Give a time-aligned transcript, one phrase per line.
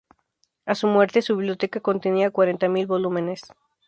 [0.65, 3.43] A su muerte, su biblioteca contenía cuarenta mil volúmenes.